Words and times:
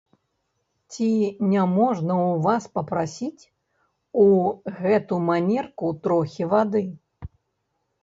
Ці 0.95 1.09
няможна 1.51 2.15
ў 2.15 2.33
вас 2.47 2.63
папрасіць 2.79 3.43
у 4.25 4.27
гэту 4.81 5.23
манерку 5.29 5.87
трохі 6.09 6.53
вады? 6.59 6.87